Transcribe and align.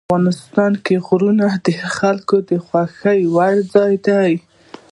افغانستان 0.09 0.73
کې 0.85 0.95
غرونه 1.05 1.47
د 1.65 1.67
خلکو 1.97 2.37
د 2.49 2.51
خوښې 2.65 3.19
وړ 3.33 3.53
ځای 3.73 3.93
دی. 4.07 4.31